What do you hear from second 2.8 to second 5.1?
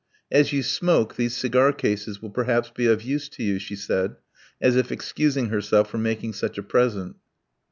of use to you," she said, as if